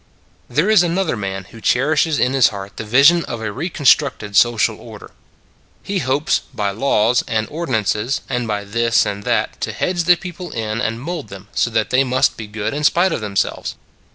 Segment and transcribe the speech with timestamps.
[0.49, 4.79] There is another man who cherishes in his heart the vision of a reconstructed social
[4.79, 5.11] order.
[5.83, 10.49] He hopes by laws and ordinances, and by this and that, to hedge the people
[10.53, 12.83] in and "In a Manger" 101 mold them so that they must be good in
[12.83, 13.75] spite of themselves.